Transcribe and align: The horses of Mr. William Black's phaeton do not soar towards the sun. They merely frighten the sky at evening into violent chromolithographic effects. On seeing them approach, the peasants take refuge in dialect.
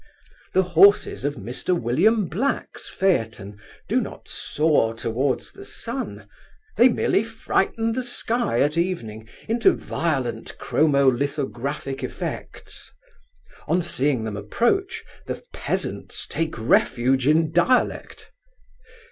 The 0.55 0.63
horses 0.63 1.23
of 1.25 1.35
Mr. 1.35 1.79
William 1.79 2.25
Black's 2.25 2.89
phaeton 2.89 3.59
do 3.87 4.01
not 4.01 4.27
soar 4.27 4.95
towards 4.95 5.51
the 5.51 5.63
sun. 5.63 6.27
They 6.75 6.89
merely 6.89 7.23
frighten 7.23 7.93
the 7.93 8.01
sky 8.01 8.61
at 8.61 8.79
evening 8.79 9.29
into 9.47 9.73
violent 9.73 10.57
chromolithographic 10.57 12.03
effects. 12.03 12.91
On 13.67 13.79
seeing 13.83 14.23
them 14.23 14.37
approach, 14.37 15.03
the 15.27 15.43
peasants 15.53 16.25
take 16.25 16.57
refuge 16.57 17.27
in 17.27 17.51
dialect. 17.51 18.31